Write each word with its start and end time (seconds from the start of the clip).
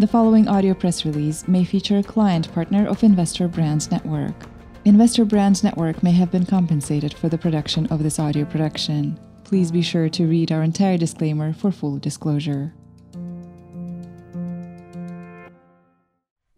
The 0.00 0.06
following 0.06 0.48
audio 0.48 0.72
press 0.72 1.04
release 1.04 1.46
may 1.46 1.62
feature 1.62 1.98
a 1.98 2.02
client 2.02 2.50
partner 2.54 2.88
of 2.88 3.04
Investor 3.04 3.48
Brands 3.48 3.90
Network. 3.90 4.32
Investor 4.86 5.26
Brands 5.26 5.62
Network 5.62 6.02
may 6.02 6.12
have 6.12 6.30
been 6.30 6.46
compensated 6.46 7.12
for 7.12 7.28
the 7.28 7.36
production 7.36 7.84
of 7.88 8.02
this 8.02 8.18
audio 8.18 8.46
production. 8.46 9.20
Please 9.44 9.70
be 9.70 9.82
sure 9.82 10.08
to 10.08 10.26
read 10.26 10.52
our 10.52 10.62
entire 10.62 10.96
disclaimer 10.96 11.52
for 11.52 11.70
full 11.70 11.98
disclosure. 11.98 12.72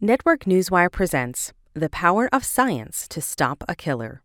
Network 0.01 0.45
Newswire 0.45 0.93
presents 0.93 1.53
The 1.75 1.91
Power 1.91 2.29
of 2.33 2.45
Science 2.45 3.09
to 3.09 3.21
Stop 3.21 3.65
a 3.69 3.75
Killer. 3.75 4.23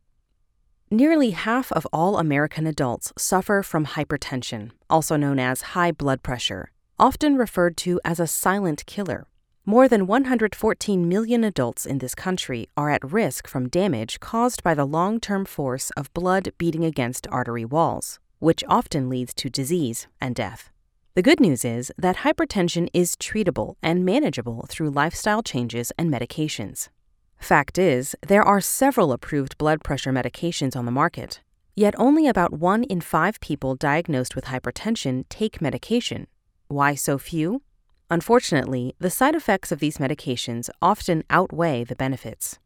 Nearly 0.91 1.32
half 1.32 1.72
of 1.72 1.88
all 1.91 2.20
American 2.20 2.68
adults 2.68 3.13
suffer 3.18 3.63
from 3.63 3.88
hypertension, 3.88 4.74
also 4.91 5.16
known 5.16 5.40
as 5.40 5.74
high 5.74 5.91
blood 5.91 6.22
pressure 6.22 6.70
often 7.00 7.38
referred 7.38 7.78
to 7.78 8.00
as 8.04 8.20
a 8.20 8.28
silent 8.28 8.86
killer. 8.86 9.28
More 9.66 9.88
than 9.88 10.08
114 10.08 11.10
million 11.10 11.44
adults 11.44 11.86
in 11.86 11.98
this 11.98 12.16
country 12.16 12.70
are 12.78 12.90
at 12.90 13.12
risk 13.12 13.48
from 13.48 13.70
damage 13.70 14.20
caused 14.20 14.63
by 14.63 14.74
the 14.74 14.85
long 14.85 15.20
term 15.20 15.46
force 15.46 15.91
of 15.91 16.13
blood 16.13 16.54
beating 16.58 16.86
against 16.86 17.27
artery 17.30 17.66
walls, 17.66 18.20
which 18.40 18.63
often 18.68 19.10
leads 19.10 19.34
to 19.36 19.49
disease 19.49 20.08
and 20.21 20.36
death. 20.36 20.71
The 21.16 21.21
good 21.21 21.40
news 21.40 21.66
is 21.66 21.91
that 21.98 22.18
hypertension 22.18 22.88
is 22.94 23.16
treatable 23.16 23.76
and 23.84 24.05
manageable 24.05 24.66
through 24.70 24.91
lifestyle 24.91 25.43
changes 25.43 25.91
and 25.98 26.12
medications. 26.12 26.90
Fact 27.38 27.77
is, 27.77 28.16
there 28.26 28.43
are 28.43 28.62
several 28.62 29.12
approved 29.12 29.58
blood 29.58 29.84
pressure 29.84 30.14
medications 30.14 30.76
on 30.76 30.86
the 30.86 30.91
market, 30.91 31.41
yet 31.76 31.93
only 31.98 32.27
about 32.27 32.54
one 32.54 32.84
in 32.84 33.02
five 33.02 33.40
people 33.40 33.76
diagnosed 33.76 34.36
with 34.36 34.46
hypertension 34.46 35.26
take 35.30 35.62
medication, 35.62 36.27
why 36.68 36.96
so 36.96 37.18
few? 37.18 37.62
Unfortunately, 38.10 38.96
the 38.99 39.10
side 39.10 39.35
effects 39.35 39.71
of 39.71 39.79
these 39.79 39.98
medications 39.98 40.70
often 40.82 41.24
outweigh 41.29 41.84
the 41.84 41.96
benefits. 41.96 42.59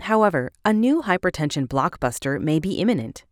However, 0.00 0.52
a 0.64 0.72
new 0.72 1.02
hypertension 1.02 1.66
blockbuster 1.66 2.40
may 2.40 2.58
be 2.58 2.78
imminent. 2.78 3.24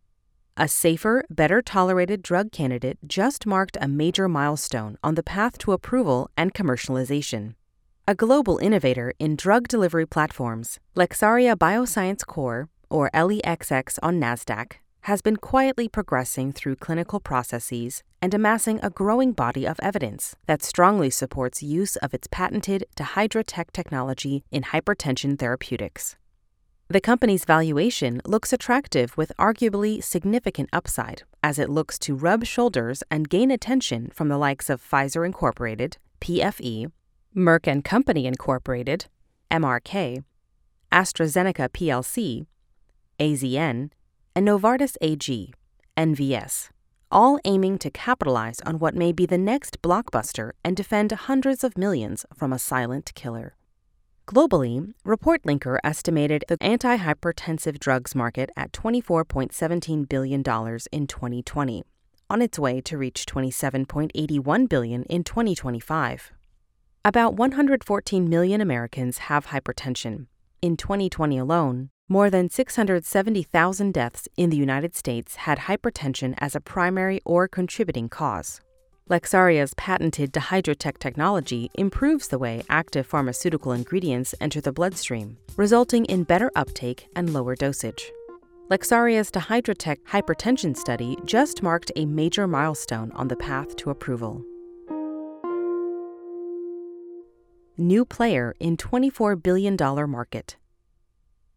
A 0.55 0.67
safer, 0.67 1.23
better 1.29 1.61
tolerated 1.61 2.21
drug 2.21 2.51
candidate 2.51 2.99
just 3.07 3.45
marked 3.45 3.77
a 3.81 3.87
major 3.87 4.27
milestone 4.27 4.97
on 5.03 5.15
the 5.15 5.23
path 5.23 5.57
to 5.59 5.71
approval 5.71 6.29
and 6.35 6.53
commercialization. 6.53 7.55
A 8.07 8.13
global 8.13 8.57
innovator 8.57 9.13
in 9.19 9.35
drug 9.35 9.67
delivery 9.67 10.05
platforms, 10.05 10.79
Lexaria 10.95 11.55
Bioscience 11.55 12.25
Corp, 12.25 12.69
or 12.89 13.09
LEXX 13.13 13.99
on 14.01 14.19
NASDAQ, 14.19 14.73
has 15.01 15.21
been 15.21 15.37
quietly 15.37 15.87
progressing 15.87 16.51
through 16.51 16.75
clinical 16.75 17.19
processes 17.19 18.03
and 18.21 18.33
amassing 18.33 18.79
a 18.83 18.89
growing 18.89 19.31
body 19.31 19.65
of 19.65 19.79
evidence 19.81 20.35
that 20.45 20.63
strongly 20.63 21.09
supports 21.09 21.63
use 21.63 21.95
of 21.97 22.13
its 22.13 22.27
patented 22.27 22.85
DehydraTECH 22.95 23.71
technology 23.71 24.43
in 24.51 24.63
hypertension 24.63 25.37
therapeutics. 25.37 26.15
The 26.91 26.99
company's 26.99 27.45
valuation 27.45 28.19
looks 28.25 28.51
attractive 28.51 29.15
with 29.15 29.31
arguably 29.37 30.03
significant 30.03 30.69
upside 30.73 31.21
as 31.43 31.59
it 31.59 31.69
looks 31.69 31.99
to 31.99 32.15
rub 32.15 32.45
shoulders 32.45 33.03
and 33.11 33.29
gain 33.29 33.51
attention 33.51 34.09
from 34.11 34.27
the 34.27 34.39
likes 34.39 34.71
of 34.71 34.81
Pfizer 34.81 35.23
Incorporated, 35.23 35.97
PFE, 36.19 36.91
Merck 37.35 37.67
and 37.67 37.85
Company 37.85 38.25
Incorporated, 38.25 39.05
MRK, 39.51 40.23
AstraZeneca 40.91 41.69
plc, 41.69 42.47
AZN, 43.19 43.91
and 44.39 44.47
Novartis 44.47 44.95
AG, 45.01 45.53
NVS, 45.97 46.69
all 47.11 47.41
aiming 47.43 47.77
to 47.77 47.91
capitalize 47.91 48.61
on 48.61 48.79
what 48.79 48.95
may 48.95 49.11
be 49.11 49.25
the 49.25 49.37
next 49.37 49.81
blockbuster 49.81 50.51
and 50.63 50.77
defend 50.77 51.11
hundreds 51.11 51.61
of 51.61 51.77
millions 51.77 52.25
from 52.33 52.53
a 52.53 52.57
silent 52.57 53.13
killer. 53.15 53.57
Globally, 54.25 54.93
ReportLinker 55.05 55.79
estimated 55.83 56.45
the 56.47 56.57
antihypertensive 56.59 57.79
drugs 57.79 58.15
market 58.15 58.49
at 58.55 58.71
$24.17 58.71 60.07
billion 60.07 60.39
in 60.39 61.05
2020, 61.05 61.83
on 62.29 62.41
its 62.41 62.57
way 62.57 62.79
to 62.79 62.97
reach 62.97 63.25
27.81 63.25 64.69
billion 64.69 65.03
in 65.03 65.25
2025. 65.25 66.31
About 67.03 67.33
114 67.33 68.29
million 68.29 68.61
Americans 68.61 69.17
have 69.17 69.47
hypertension. 69.47 70.27
In 70.61 70.77
2020 70.77 71.37
alone, 71.37 71.89
more 72.09 72.31
than 72.31 72.49
670,000 72.49 73.93
deaths 73.93 74.27
in 74.35 74.49
the 74.49 74.57
United 74.57 74.95
States 74.95 75.35
had 75.35 75.59
hypertension 75.59 76.33
as 76.39 76.55
a 76.55 76.59
primary 76.59 77.21
or 77.23 77.47
contributing 77.47 78.09
cause. 78.09 78.59
Lexaria's 79.09 79.73
patented 79.75 80.33
DehydraTECH 80.33 80.97
technology 80.99 81.71
improves 81.75 82.27
the 82.27 82.37
way 82.37 82.63
active 82.69 83.07
pharmaceutical 83.07 83.71
ingredients 83.71 84.35
enter 84.41 84.59
the 84.59 84.71
bloodstream, 84.71 85.37
resulting 85.55 86.05
in 86.05 86.23
better 86.23 86.51
uptake 86.55 87.07
and 87.15 87.31
lower 87.31 87.55
dosage. 87.55 88.11
Lexaria's 88.69 89.31
DehydraTECH 89.31 90.03
hypertension 90.09 90.77
study 90.77 91.17
just 91.25 91.63
marked 91.63 91.91
a 91.95 92.05
major 92.05 92.45
milestone 92.47 93.11
on 93.13 93.27
the 93.27 93.35
path 93.35 93.75
to 93.77 93.89
approval. 93.89 94.43
New 97.79 98.05
player 98.05 98.53
in 98.59 98.77
$24 98.77 99.41
billion 99.41 99.75
market. 100.07 100.58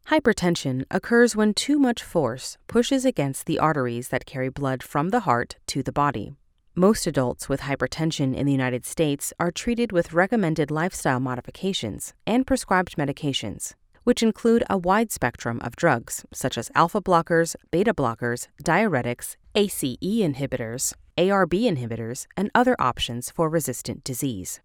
Hypertension 0.09 0.85
occurs 0.91 1.37
when 1.37 1.55
too 1.55 1.79
much 1.79 2.03
force 2.03 2.59
pushes 2.67 3.05
against 3.05 3.47
the 3.47 3.59
arteries 3.59 4.09
that 4.09 4.27
carry 4.27 4.49
blood 4.49 4.83
from 4.83 5.09
the 5.09 5.21
heart 5.21 5.57
to 5.69 5.83
the 5.83 5.93
body. 5.93 6.35
Most 6.75 7.07
adults 7.07 7.49
with 7.49 7.63
hypertension 7.63 8.35
in 8.35 8.47
the 8.47 8.53
United 8.53 8.85
States 8.85 9.33
are 9.39 9.51
treated 9.51 9.93
with 9.93 10.13
recommended 10.13 10.71
lifestyle 10.71 11.21
modifications 11.21 12.15
and 12.27 12.47
prescribed 12.47 12.97
medications, 12.97 13.75
which 14.05 14.23
include 14.23 14.65
a 14.69 14.79
wide 14.79 15.13
spectrum 15.13 15.61
of 15.63 15.77
drugs 15.77 16.25
such 16.33 16.59
as 16.59 16.71
alpha 16.75 17.01
blockers, 17.01 17.55
beta 17.71 17.95
blockers, 17.95 18.49
diuretics, 18.63 19.37
ACE 19.55 19.97
inhibitors, 20.03 20.95
ARB 21.17 21.53
inhibitors, 21.53 22.27
and 22.37 22.51
other 22.55 22.75
options 22.79 23.31
for 23.31 23.49
resistant 23.49 24.03
disease. 24.03 24.61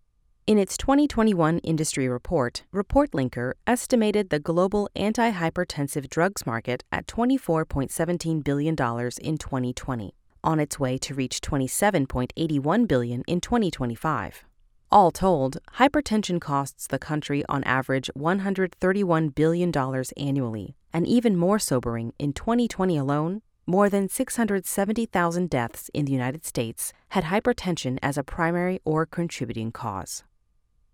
In 0.47 0.57
its 0.57 0.77
2021 0.77 1.57
industry 1.57 2.07
report, 2.07 2.63
ReportLinker 2.73 3.51
estimated 3.67 4.29
the 4.29 4.39
global 4.39 4.89
antihypertensive 4.95 6.09
drugs 6.09 6.45
market 6.45 6.85
at 6.89 7.05
$24.17 7.05 8.45
billion 8.45 8.71
in 8.71 9.37
2020, 9.37 10.15
on 10.45 10.59
its 10.61 10.79
way 10.79 10.97
to 10.99 11.13
reach 11.13 11.41
27.81 11.41 12.87
billion 12.87 13.23
in 13.27 13.41
2025. 13.41 14.45
All 14.89 15.11
told, 15.11 15.57
hypertension 15.73 16.39
costs 16.39 16.87
the 16.87 16.97
country 16.97 17.43
on 17.49 17.65
average 17.65 18.09
$131 18.17 19.35
billion 19.35 19.73
annually, 20.15 20.77
and 20.93 21.05
even 21.05 21.35
more 21.35 21.59
sobering, 21.59 22.13
in 22.17 22.31
2020 22.31 22.95
alone, 22.95 23.41
more 23.65 23.89
than 23.89 24.07
670,000 24.07 25.49
deaths 25.49 25.91
in 25.93 26.05
the 26.05 26.13
United 26.13 26.45
States 26.45 26.93
had 27.09 27.25
hypertension 27.25 27.97
as 28.01 28.17
a 28.17 28.23
primary 28.23 28.79
or 28.85 29.05
contributing 29.05 29.73
cause. 29.73 30.23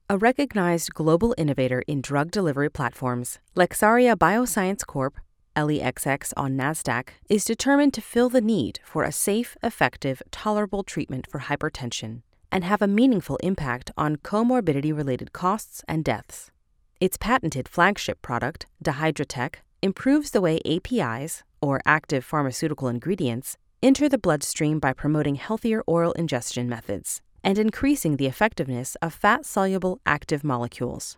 A 0.09 0.17
recognized 0.17 0.93
global 0.93 1.33
innovator 1.37 1.81
in 1.87 2.01
drug 2.01 2.29
delivery 2.29 2.69
platforms, 2.69 3.39
Lexaria 3.55 4.17
Bioscience 4.17 4.85
Corp, 4.85 5.17
LEXX 5.55 6.33
on 6.35 6.57
NASDAQ, 6.57 7.07
is 7.29 7.45
determined 7.45 7.93
to 7.93 8.01
fill 8.01 8.27
the 8.27 8.41
need 8.41 8.81
for 8.83 9.03
a 9.03 9.13
safe, 9.13 9.55
effective, 9.63 10.21
tolerable 10.29 10.83
treatment 10.83 11.25
for 11.31 11.39
hypertension 11.39 12.21
and 12.51 12.65
have 12.65 12.81
a 12.81 12.87
meaningful 12.87 13.37
impact 13.37 13.91
on 13.95 14.17
comorbidity 14.17 14.95
related 14.95 15.31
costs 15.31 15.83
and 15.87 16.03
deaths. 16.03 16.51
Its 16.99 17.15
patented 17.15 17.69
flagship 17.69 18.21
product, 18.21 18.67
DehydraTECH, 18.83 19.55
improves 19.81 20.31
the 20.31 20.41
way 20.41 20.59
APIs, 20.65 21.43
or 21.61 21.79
active 21.85 22.25
pharmaceutical 22.25 22.89
ingredients, 22.89 23.57
enter 23.81 24.09
the 24.09 24.17
bloodstream 24.17 24.79
by 24.79 24.91
promoting 24.91 25.35
healthier 25.35 25.81
oral 25.87 26.11
ingestion 26.11 26.67
methods 26.67 27.21
and 27.43 27.57
increasing 27.57 28.17
the 28.17 28.27
effectiveness 28.27 28.95
of 29.01 29.13
fat 29.13 29.45
soluble 29.45 29.99
active 30.05 30.43
molecules. 30.43 31.17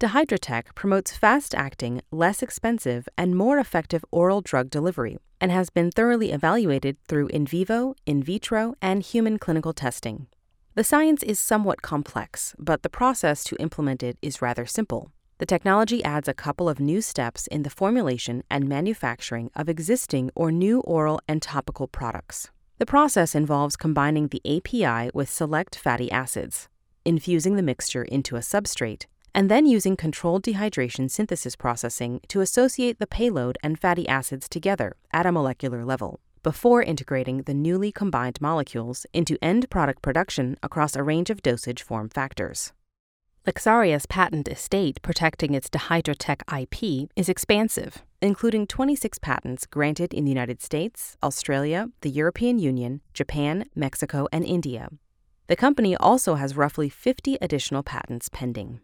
DehydraTECH 0.00 0.74
promotes 0.74 1.16
fast 1.16 1.54
acting, 1.54 2.00
less 2.12 2.42
expensive, 2.42 3.08
and 3.18 3.36
more 3.36 3.58
effective 3.58 4.04
oral 4.12 4.40
drug 4.40 4.70
delivery 4.70 5.18
and 5.40 5.50
has 5.52 5.70
been 5.70 5.90
thoroughly 5.90 6.32
evaluated 6.32 6.96
through 7.08 7.28
in 7.28 7.46
vivo, 7.46 7.94
in 8.06 8.22
vitro, 8.22 8.74
and 8.80 9.02
human 9.02 9.38
clinical 9.38 9.72
testing. 9.72 10.26
The 10.74 10.84
science 10.84 11.22
is 11.22 11.40
somewhat 11.40 11.82
complex, 11.82 12.54
but 12.58 12.82
the 12.82 12.88
process 12.88 13.42
to 13.44 13.56
implement 13.56 14.02
it 14.02 14.16
is 14.22 14.42
rather 14.42 14.66
simple. 14.66 15.10
The 15.38 15.46
technology 15.46 16.02
adds 16.04 16.28
a 16.28 16.34
couple 16.34 16.68
of 16.68 16.80
new 16.80 17.00
steps 17.00 17.46
in 17.48 17.62
the 17.62 17.70
formulation 17.70 18.42
and 18.50 18.68
manufacturing 18.68 19.50
of 19.54 19.68
existing 19.68 20.30
or 20.34 20.50
new 20.50 20.80
oral 20.80 21.20
and 21.28 21.40
topical 21.40 21.86
products. 21.86 22.50
The 22.78 22.86
process 22.86 23.34
involves 23.34 23.74
combining 23.74 24.28
the 24.28 24.40
API 24.46 25.10
with 25.12 25.28
select 25.28 25.74
fatty 25.76 26.12
acids, 26.12 26.68
infusing 27.04 27.56
the 27.56 27.62
mixture 27.62 28.04
into 28.04 28.36
a 28.36 28.40
substrate, 28.40 29.06
and 29.34 29.50
then 29.50 29.66
using 29.66 29.96
controlled 29.96 30.44
dehydration 30.44 31.10
synthesis 31.10 31.56
processing 31.56 32.20
to 32.28 32.40
associate 32.40 33.00
the 33.00 33.06
payload 33.08 33.58
and 33.64 33.80
fatty 33.80 34.08
acids 34.08 34.48
together 34.48 34.94
at 35.12 35.26
a 35.26 35.32
molecular 35.32 35.84
level 35.84 36.20
before 36.44 36.80
integrating 36.80 37.42
the 37.42 37.52
newly 37.52 37.90
combined 37.90 38.40
molecules 38.40 39.06
into 39.12 39.36
end 39.42 39.68
product 39.70 40.00
production 40.00 40.56
across 40.62 40.94
a 40.94 41.02
range 41.02 41.30
of 41.30 41.42
dosage 41.42 41.82
form 41.82 42.08
factors. 42.08 42.72
Lexaria's 43.44 44.06
patent 44.06 44.46
estate 44.46 45.02
protecting 45.02 45.54
its 45.54 45.68
DehydraTECH 45.68 46.42
IP 46.62 47.10
is 47.16 47.28
expansive, 47.28 48.04
including 48.20 48.66
26 48.66 49.18
patents 49.18 49.66
granted 49.66 50.12
in 50.12 50.24
the 50.24 50.30
United 50.30 50.60
States, 50.60 51.16
Australia, 51.22 51.88
the 52.00 52.10
European 52.10 52.58
Union, 52.58 53.00
Japan, 53.14 53.66
Mexico, 53.74 54.26
and 54.32 54.44
India. 54.44 54.88
The 55.46 55.56
company 55.56 55.96
also 55.96 56.34
has 56.34 56.56
roughly 56.56 56.88
50 56.88 57.38
additional 57.40 57.82
patents 57.82 58.28
pending. 58.28 58.80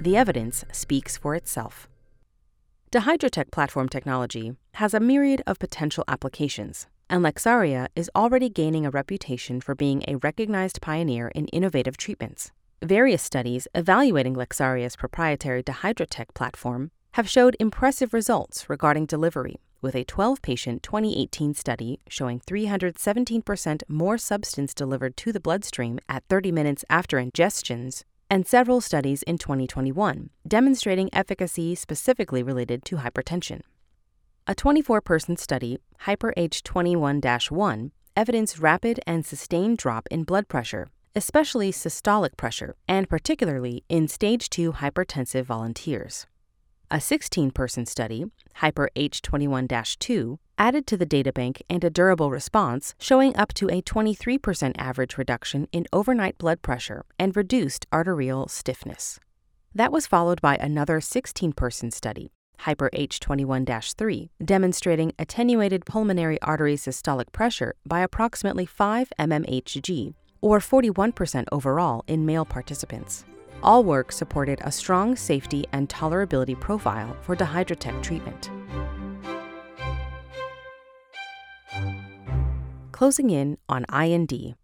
The 0.00 0.16
evidence 0.16 0.64
speaks 0.70 1.16
for 1.16 1.34
itself. 1.34 1.88
DehydraTECH 2.92 3.50
platform 3.50 3.88
technology 3.88 4.54
has 4.74 4.94
a 4.94 5.00
myriad 5.00 5.42
of 5.48 5.58
potential 5.58 6.04
applications, 6.06 6.86
and 7.08 7.22
Lexaria 7.22 7.88
is 7.94 8.10
already 8.14 8.48
gaining 8.48 8.84
a 8.84 8.90
reputation 8.90 9.60
for 9.60 9.74
being 9.74 10.04
a 10.06 10.16
recognized 10.16 10.80
pioneer 10.80 11.28
in 11.28 11.46
innovative 11.48 11.96
treatments. 11.96 12.50
Various 12.82 13.22
studies 13.22 13.68
evaluating 13.74 14.34
Lexaria's 14.34 14.96
proprietary 14.96 15.62
DehydraTECH 15.62 16.34
platform 16.34 16.90
have 17.12 17.28
showed 17.28 17.56
impressive 17.58 18.12
results 18.12 18.68
regarding 18.68 19.06
delivery, 19.06 19.56
with 19.80 19.94
a 19.94 20.04
12 20.04 20.42
patient 20.42 20.82
2018 20.82 21.54
study 21.54 22.00
showing 22.08 22.40
317% 22.40 23.82
more 23.88 24.18
substance 24.18 24.74
delivered 24.74 25.16
to 25.16 25.32
the 25.32 25.40
bloodstream 25.40 25.98
at 26.08 26.24
30 26.28 26.52
minutes 26.52 26.84
after 26.90 27.18
ingestions 27.18 28.02
and 28.28 28.46
several 28.46 28.80
studies 28.80 29.22
in 29.22 29.38
2021 29.38 30.30
demonstrating 30.46 31.08
efficacy 31.12 31.74
specifically 31.74 32.42
related 32.42 32.84
to 32.84 32.96
hypertension. 32.96 33.60
A 34.48 34.54
24 34.54 35.00
person 35.00 35.36
study, 35.36 35.78
HyperH 36.02 36.62
21 36.62 37.20
1, 37.50 37.90
evidenced 38.16 38.60
rapid 38.60 39.00
and 39.04 39.26
sustained 39.26 39.76
drop 39.76 40.06
in 40.08 40.22
blood 40.22 40.46
pressure, 40.46 40.86
especially 41.16 41.72
systolic 41.72 42.36
pressure, 42.36 42.76
and 42.86 43.08
particularly 43.08 43.82
in 43.88 44.06
stage 44.06 44.48
2 44.48 44.74
hypertensive 44.74 45.46
volunteers. 45.46 46.28
A 46.92 47.00
16 47.00 47.50
person 47.50 47.86
study, 47.86 48.26
HyperH 48.62 49.20
21 49.20 49.66
2, 49.98 50.38
added 50.56 50.86
to 50.86 50.96
the 50.96 51.06
databank 51.06 51.60
and 51.68 51.82
a 51.82 51.90
durable 51.90 52.30
response 52.30 52.94
showing 53.00 53.36
up 53.36 53.52
to 53.54 53.68
a 53.68 53.82
23% 53.82 54.76
average 54.78 55.18
reduction 55.18 55.66
in 55.72 55.88
overnight 55.92 56.38
blood 56.38 56.62
pressure 56.62 57.04
and 57.18 57.36
reduced 57.36 57.84
arterial 57.92 58.46
stiffness. 58.46 59.18
That 59.74 59.90
was 59.90 60.06
followed 60.06 60.40
by 60.40 60.54
another 60.54 61.00
16 61.00 61.52
person 61.52 61.90
study, 61.90 62.30
HyperH 62.60 63.18
21 63.20 63.66
3, 63.66 64.30
demonstrating 64.44 65.12
attenuated 65.18 65.84
pulmonary 65.86 66.40
artery 66.42 66.76
systolic 66.76 67.32
pressure 67.32 67.74
by 67.86 68.00
approximately 68.00 68.66
5 68.66 69.12
mmHg, 69.18 70.14
or 70.40 70.58
41% 70.58 71.44
overall 71.52 72.04
in 72.06 72.26
male 72.26 72.44
participants. 72.44 73.24
All 73.62 73.84
work 73.84 74.12
supported 74.12 74.60
a 74.62 74.70
strong 74.70 75.16
safety 75.16 75.64
and 75.72 75.88
tolerability 75.88 76.58
profile 76.58 77.16
for 77.22 77.34
DehydraTECH 77.34 78.02
treatment. 78.02 78.50
Closing 82.92 83.30
in 83.30 83.58
on 83.68 83.84
IND. 83.92 84.56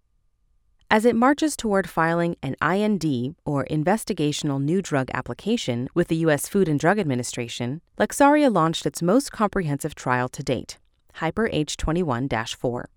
As 0.92 1.06
it 1.06 1.16
marches 1.16 1.56
toward 1.56 1.88
filing 1.88 2.36
an 2.42 2.54
IND, 2.60 3.34
or 3.46 3.64
Investigational 3.70 4.60
New 4.60 4.82
Drug 4.82 5.08
Application, 5.14 5.88
with 5.94 6.08
the 6.08 6.16
U.S. 6.16 6.48
Food 6.48 6.68
and 6.68 6.78
Drug 6.78 6.98
Administration, 6.98 7.80
Lexaria 7.98 8.52
launched 8.52 8.84
its 8.84 9.00
most 9.00 9.32
comprehensive 9.32 9.94
trial 9.94 10.28
to 10.28 10.42
date, 10.42 10.76
HyperH 11.16 11.78
21 11.78 12.28
4. 12.28 12.90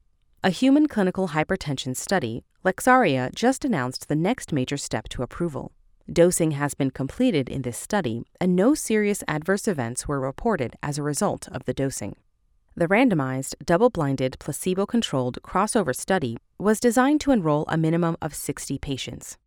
A 0.43 0.49
human 0.49 0.89
clinical 0.89 1.29
hypertension 1.29 1.95
study, 1.95 2.43
Lexaria 2.65 3.33
just 3.33 3.63
announced 3.63 4.09
the 4.09 4.15
next 4.17 4.51
major 4.51 4.75
step 4.75 5.07
to 5.07 5.23
approval. 5.23 5.71
Dosing 6.11 6.51
has 6.51 6.73
been 6.73 6.91
completed 6.91 7.47
in 7.47 7.61
this 7.61 7.77
study, 7.77 8.23
and 8.41 8.57
no 8.57 8.73
serious 8.73 9.23
adverse 9.25 9.69
events 9.69 10.05
were 10.05 10.19
reported 10.19 10.75
as 10.83 10.97
a 10.97 11.01
result 11.01 11.47
of 11.47 11.63
the 11.63 11.73
dosing. 11.73 12.17
The 12.75 12.87
randomized, 12.89 13.55
double 13.63 13.89
blinded, 13.89 14.35
placebo 14.37 14.85
controlled 14.85 15.41
crossover 15.43 15.95
study 15.95 16.35
was 16.57 16.79
designed 16.79 17.21
to 17.21 17.31
enroll 17.31 17.65
a 17.67 17.77
minimum 17.77 18.17
of 18.21 18.33
60 18.33 18.77
patients. 18.79 19.37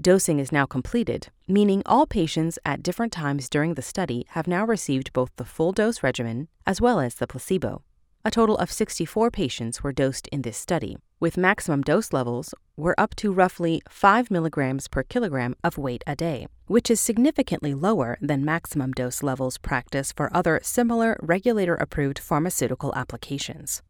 Dosing 0.00 0.38
is 0.38 0.52
now 0.52 0.64
completed, 0.64 1.28
meaning 1.48 1.82
all 1.84 2.06
patients 2.06 2.58
at 2.64 2.82
different 2.82 3.12
times 3.12 3.48
during 3.48 3.74
the 3.74 3.82
study 3.82 4.26
have 4.30 4.46
now 4.46 4.64
received 4.64 5.12
both 5.12 5.30
the 5.36 5.44
full 5.44 5.72
dose 5.72 6.02
regimen 6.02 6.48
as 6.66 6.80
well 6.80 7.00
as 7.00 7.16
the 7.16 7.26
placebo. 7.26 7.82
A 8.24 8.30
total 8.30 8.56
of 8.58 8.70
64 8.70 9.30
patients 9.30 9.82
were 9.82 9.92
dosed 9.92 10.28
in 10.28 10.42
this 10.42 10.56
study, 10.56 10.98
with 11.20 11.36
maximum 11.36 11.82
dose 11.82 12.12
levels 12.12 12.54
were 12.76 12.94
up 12.98 13.14
to 13.16 13.32
roughly 13.32 13.80
5 13.88 14.30
milligrams 14.30 14.86
per 14.86 15.02
kilogram 15.02 15.54
of 15.64 15.78
weight 15.78 16.04
a 16.06 16.14
day, 16.14 16.46
which 16.66 16.90
is 16.90 17.00
significantly 17.00 17.74
lower 17.74 18.18
than 18.20 18.44
maximum 18.44 18.92
dose 18.92 19.22
levels 19.22 19.58
practiced 19.58 20.16
for 20.16 20.34
other 20.36 20.60
similar 20.62 21.18
regulator 21.20 21.74
approved 21.76 22.18
pharmaceutical 22.18 22.92
applications. 22.94 23.82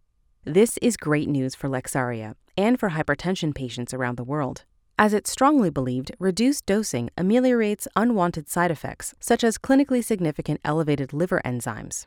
This 0.48 0.78
is 0.78 0.96
great 0.96 1.28
news 1.28 1.54
for 1.54 1.68
Lexaria 1.68 2.34
and 2.56 2.80
for 2.80 2.88
hypertension 2.88 3.54
patients 3.54 3.92
around 3.92 4.16
the 4.16 4.24
world, 4.24 4.64
as 4.98 5.12
it's 5.12 5.30
strongly 5.30 5.68
believed 5.68 6.10
reduced 6.18 6.64
dosing 6.64 7.10
ameliorates 7.18 7.86
unwanted 7.94 8.48
side 8.48 8.70
effects 8.70 9.14
such 9.20 9.44
as 9.44 9.58
clinically 9.58 10.02
significant 10.02 10.58
elevated 10.64 11.12
liver 11.12 11.42
enzymes. 11.44 12.06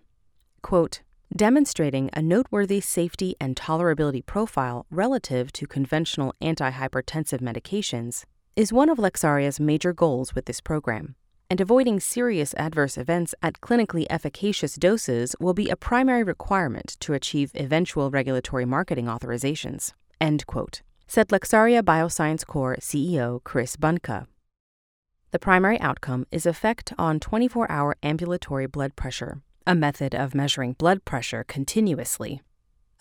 Quote, 0.63 1.03
demonstrating 1.35 2.09
a 2.13 2.21
noteworthy 2.23 2.81
safety 2.81 3.35
and 3.39 3.55
tolerability 3.55 4.25
profile 4.25 4.87
relative 4.89 5.51
to 5.51 5.67
conventional 5.67 6.33
antihypertensive 6.41 7.41
medications, 7.41 8.25
is 8.55 8.73
one 8.73 8.89
of 8.89 8.97
Lexaria's 8.97 9.59
major 9.59 9.93
goals 9.93 10.33
with 10.33 10.45
this 10.45 10.61
program. 10.61 11.13
And 11.51 11.59
avoiding 11.59 11.99
serious 11.99 12.53
adverse 12.55 12.97
events 12.97 13.35
at 13.43 13.59
clinically 13.59 14.05
efficacious 14.09 14.75
doses 14.75 15.35
will 15.37 15.53
be 15.53 15.67
a 15.67 15.75
primary 15.75 16.23
requirement 16.23 16.95
to 17.01 17.11
achieve 17.13 17.51
eventual 17.55 18.09
regulatory 18.09 18.63
marketing 18.63 19.07
authorizations. 19.07 19.91
End 20.21 20.47
quote, 20.47 20.81
said 21.07 21.27
Lexaria 21.27 21.83
Bioscience 21.83 22.47
Corp 22.47 22.79
CEO 22.79 23.43
Chris 23.43 23.75
Bunka. 23.75 24.27
The 25.31 25.39
primary 25.39 25.77
outcome 25.81 26.25
is 26.31 26.45
effect 26.45 26.93
on 26.97 27.19
24 27.19 27.69
hour 27.69 27.97
ambulatory 28.01 28.65
blood 28.65 28.95
pressure, 28.95 29.41
a 29.67 29.75
method 29.75 30.15
of 30.15 30.33
measuring 30.33 30.71
blood 30.71 31.03
pressure 31.03 31.43
continuously. 31.43 32.41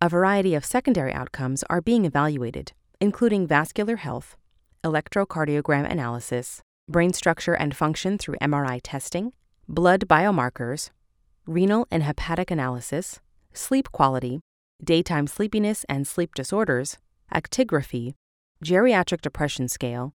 A 0.03 0.09
variety 0.09 0.57
of 0.57 0.65
secondary 0.65 1.13
outcomes 1.13 1.63
are 1.71 1.81
being 1.81 2.05
evaluated, 2.05 2.73
including 3.01 3.47
vascular 3.47 3.95
health, 3.95 4.37
electrocardiogram 4.83 5.89
analysis, 5.89 6.63
brain 6.91 7.13
structure 7.13 7.55
and 7.55 7.77
function 7.77 8.19
through 8.19 8.37
MRI 8.43 8.81
testing, 8.83 9.33
blood 9.69 10.09
biomarkers, 10.09 10.91
renal 11.47 11.87
and 11.91 12.03
hepatic 12.03 12.51
analysis, 12.51 13.21
sleep 13.53 13.93
quality, 13.93 14.41
daytime 14.83 15.27
sleepiness 15.27 15.85
and 15.89 16.07
sleep 16.07 16.35
disorders, 16.35 16.99
actigraphy, 17.33 18.15
geriatric 18.65 19.21
depression 19.21 19.69
scale, 19.69 20.13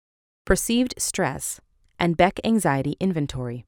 perceived 0.46 0.94
stress, 0.98 1.60
and 2.00 2.18
Beck 2.18 2.40
anxiety 2.44 2.96
inventory. 3.00 3.66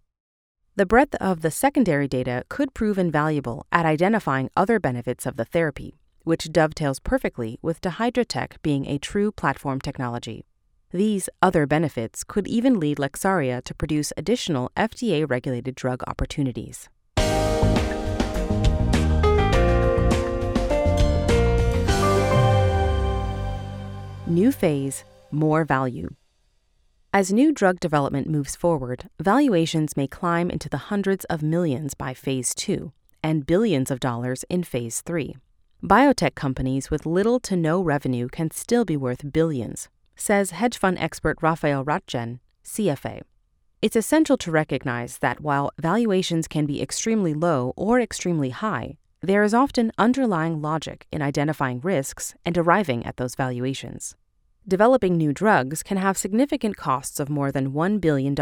The 0.75 0.86
breadth 0.88 1.13
of 1.15 1.41
the 1.41 1.51
secondary 1.51 2.07
data 2.07 2.43
could 2.50 2.74
prove 2.74 2.98
invaluable 2.98 3.67
at 3.72 3.86
identifying 3.86 4.50
other 4.57 4.79
benefits 4.79 5.27
of 5.27 5.36
the 5.36 5.45
therapy, 5.45 6.00
which 6.24 6.51
dovetails 6.51 7.00
perfectly 7.00 7.60
with 7.62 7.81
DehydraTECH 7.81 8.62
being 8.63 8.88
a 8.88 8.98
true 8.98 9.31
platform 9.31 9.79
technology. 9.79 10.45
These 10.94 11.28
other 11.42 11.66
benefits 11.66 12.24
could 12.24 12.48
even 12.48 12.80
lead 12.80 13.00
Lexaria 13.00 13.64
to 13.64 13.74
produce 13.74 14.14
additional 14.16 14.70
FDA 14.78 15.28
regulated 15.28 15.74
drug 15.74 16.04
opportunities. 16.06 16.88
New 24.28 24.52
phase, 24.52 25.04
more 25.32 25.66
value. 25.66 26.10
As 27.12 27.34
new 27.34 27.52
drug 27.52 27.80
development 27.80 28.30
moves 28.30 28.56
forward, 28.56 29.10
valuations 29.20 29.98
may 29.98 30.08
climb 30.08 30.52
into 30.52 30.70
the 30.70 30.94
hundreds 30.94 31.26
of 31.26 31.42
millions 31.42 31.96
by 31.96 32.14
phase 32.14 32.54
two, 32.54 32.92
and 33.24 33.48
billions 33.48 33.90
of 33.90 34.00
dollars 34.00 34.46
in 34.48 34.64
phase 34.64 35.02
3. 35.02 35.38
Biotech 35.84 36.36
companies 36.36 36.92
with 36.92 37.08
little 37.08 37.40
to 37.40 37.56
no 37.56 37.82
revenue 37.82 38.28
can 38.28 38.52
still 38.52 38.86
be 38.86 38.96
worth 38.96 39.34
billions, 39.34 39.90
says 40.15 40.51
hedge 40.51 40.77
fund 40.77 40.98
expert 41.00 41.38
Rafael 41.41 41.84
Ratjen, 41.84 42.39
CFA. 42.65 43.22
It's 43.82 43.96
essential 43.96 44.38
to 44.38 44.51
recognize 44.51 45.17
that 45.17 45.41
while 45.41 45.72
valuations 45.77 46.48
can 46.48 46.65
be 46.65 46.82
extremely 46.82 47.34
low 47.34 47.74
or 47.75 48.00
extremely 48.00 48.51
high, 48.51 48.98
there 49.22 49.43
is 49.43 49.53
often 49.53 49.91
underlying 49.98 50.62
logic 50.62 51.08
in 51.12 51.22
identifying 51.22 51.82
risks 51.82 52.36
and 52.46 52.58
arriving 52.58 53.05
at 53.05 53.17
those 53.17 53.36
valuations. 53.36 54.15
Developing 54.65 55.17
new 55.17 55.34
drugs 55.34 55.84
can 55.84 55.98
have 55.98 56.17
significant 56.17 56.77
costs 56.77 57.20
of 57.20 57.29
more 57.29 57.51
than 57.51 57.74
$1 57.74 58.00
billion 58.00 58.34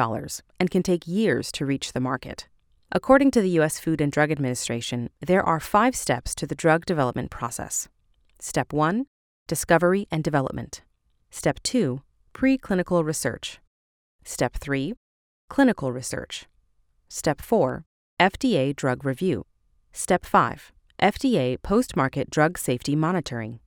and 0.60 0.70
can 0.70 0.84
take 0.84 1.08
years 1.08 1.52
to 1.52 1.66
reach 1.66 1.94
the 1.94 2.00
market. 2.00 2.48
According 2.92 3.32
to 3.32 3.42
the 3.42 3.50
U.S. 3.62 3.80
Food 3.80 4.02
and 4.02 4.12
Drug 4.12 4.32
Administration, 4.32 5.10
there 5.26 5.42
are 5.42 5.60
five 5.60 5.96
steps 5.96 6.36
to 6.36 6.46
the 6.46 6.54
drug 6.54 6.86
development 6.86 7.32
process. 7.32 7.90
Step 8.40 8.74
1 8.74 9.06
Discovery 9.48 10.08
and 10.12 10.24
Development. 10.24 10.82
Step 11.34 11.64
2 11.64 12.02
Preclinical 12.34 13.06
Research. 13.06 13.62
Step 14.26 14.54
3 14.58 14.94
Clinical 15.50 15.94
Research. 15.94 16.46
Step 17.08 17.42
4 17.42 17.86
FDA 18.20 18.76
Drug 18.76 19.06
Review. 19.06 19.46
Step 19.94 20.26
5 20.26 20.74
FDA 21.02 21.60
Post 21.62 21.96
Market 21.96 22.30
Drug 22.30 22.58
Safety 22.58 22.98
Monitoring. 22.98 23.62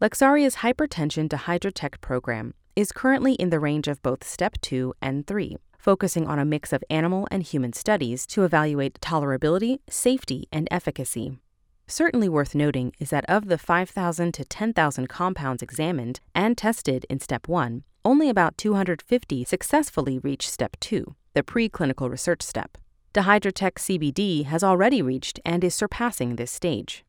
Lexaria's 0.00 0.56
hypertension 0.56 1.28
DehydraTECH 1.28 2.00
program 2.00 2.54
is 2.76 2.92
currently 2.92 3.34
in 3.34 3.50
the 3.50 3.60
range 3.60 3.88
of 3.88 4.00
both 4.00 4.22
Step 4.22 4.54
2 4.60 4.94
and 5.02 5.26
3, 5.26 5.56
focusing 5.76 6.28
on 6.28 6.38
a 6.38 6.44
mix 6.44 6.72
of 6.72 6.84
animal 6.88 7.26
and 7.32 7.42
human 7.42 7.72
studies 7.72 8.24
to 8.28 8.44
evaluate 8.44 9.00
tolerability, 9.00 9.80
safety, 9.90 10.46
and 10.52 10.68
efficacy. 10.70 11.40
Certainly 11.86 12.28
worth 12.28 12.54
noting 12.54 12.92
is 12.98 13.10
that 13.10 13.24
of 13.28 13.46
the 13.46 13.58
5,000 13.58 14.32
to 14.32 14.44
10,000 14.44 15.08
compounds 15.08 15.62
examined 15.62 16.20
and 16.34 16.56
tested 16.56 17.04
in 17.10 17.20
Step 17.20 17.48
1, 17.48 17.84
only 18.04 18.28
about 18.28 18.56
250 18.56 19.44
successfully 19.44 20.18
reach 20.18 20.48
Step 20.48 20.76
2, 20.80 21.14
the 21.34 21.42
preclinical 21.42 22.10
research 22.10 22.42
step. 22.42 22.78
DehydraTECH 23.14 23.74
CBD 23.74 24.44
has 24.46 24.64
already 24.64 25.02
reached 25.02 25.38
and 25.44 25.62
is 25.62 25.74
surpassing 25.74 26.36
this 26.36 26.50
stage. 26.50 27.04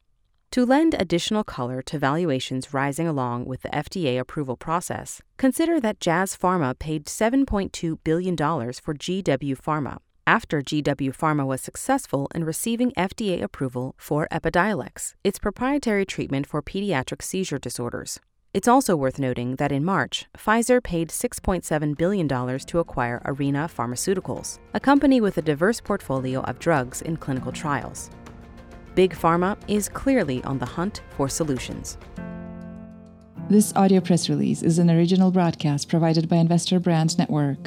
To 0.51 0.65
lend 0.65 0.96
additional 1.00 1.44
color 1.44 1.82
to 1.84 1.98
valuations 1.98 2.74
rising 2.74 3.08
along 3.08 3.46
with 3.46 3.62
the 3.62 3.70
FDA 3.70 4.20
approval 4.20 4.58
process, 4.58 5.22
consider 5.38 5.80
that 5.80 6.00
Jazz 6.00 6.38
Pharma 6.38 6.77
paid 6.77 7.06
$7.2 7.06 7.98
billion 8.03 8.36
for 8.36 8.94
GW 8.94 9.58
Pharma 9.58 9.98
after 10.25 10.62
GW 10.62 11.15
Pharma 11.15 11.46
was 11.46 11.62
successful 11.62 12.27
in 12.34 12.44
receiving 12.44 12.92
FDA 12.92 13.42
approval 13.42 13.96
for 13.98 14.27
Epidiolex, 14.32 15.13
its 15.24 15.39
proprietary 15.39 16.06
treatment 16.06 16.48
for 16.48 16.62
pediatric 16.62 17.22
seizure 17.22 17.60
disorders. 17.60 18.20
It's 18.53 18.68
also 18.68 18.96
worth 18.96 19.18
noting 19.18 19.56
that 19.56 19.72
in 19.72 19.84
March, 19.84 20.27
Pfizer 20.38 20.82
paid 20.84 21.10
$6.7 21.10 21.98
billion 21.98 22.27
to 22.27 22.80
acquire 22.80 23.22
Arena 23.25 23.68
Pharmaceuticals, 23.68 24.60
a 24.75 24.80
company 24.80 25.20
with 25.20 25.38
a 25.39 25.42
diverse 25.42 25.82
portfolio 25.82 26.42
of 26.42 26.60
drugs 26.60 27.01
in 27.01 27.18
clinical 27.18 27.51
trials. 27.51 28.12
Big 28.94 29.15
Pharma 29.15 29.58
is 29.68 29.89
clearly 29.89 30.44
on 30.44 30.60
the 30.60 30.68
hunt 30.68 31.01
for 31.18 31.27
solutions. 31.27 31.98
This 33.50 33.74
audio 33.75 34.00
press 34.00 34.30
release 34.30 34.62
is 34.62 34.77
an 34.77 34.89
original 34.89 35.32
broadcast 35.32 35.89
provided 35.89 36.30
by 36.30 36.36
Investor 36.36 36.80
Brand 36.80 37.18
Network, 37.18 37.58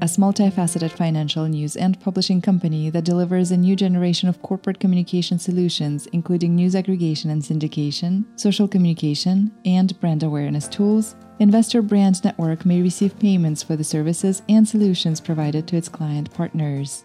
a 0.00 0.04
multifaceted 0.04 0.92
financial 0.92 1.46
news 1.46 1.76
and 1.76 2.00
publishing 2.00 2.40
company 2.40 2.88
that 2.90 3.04
delivers 3.04 3.50
a 3.50 3.56
new 3.56 3.74
generation 3.74 4.28
of 4.28 4.40
corporate 4.42 4.78
communication 4.78 5.38
solutions, 5.38 6.06
including 6.12 6.54
news 6.54 6.76
aggregation 6.76 7.30
and 7.30 7.42
syndication, 7.42 8.24
social 8.38 8.68
communication, 8.68 9.52
and 9.64 9.98
brand 10.00 10.22
awareness 10.22 10.68
tools. 10.68 11.16
Investor 11.40 11.82
Brand 11.82 12.22
Network 12.24 12.64
may 12.64 12.80
receive 12.82 13.18
payments 13.18 13.62
for 13.62 13.76
the 13.76 13.84
services 13.84 14.42
and 14.48 14.66
solutions 14.66 15.20
provided 15.20 15.66
to 15.68 15.76
its 15.76 15.88
client 15.88 16.32
partners 16.32 17.04